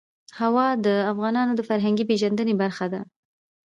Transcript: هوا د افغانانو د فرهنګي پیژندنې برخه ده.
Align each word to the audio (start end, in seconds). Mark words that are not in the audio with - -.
هوا 0.39 0.67
د 0.85 0.87
افغانانو 1.11 1.53
د 1.55 1.61
فرهنګي 1.69 2.03
پیژندنې 2.09 2.53
برخه 2.61 2.85
ده. 2.93 3.01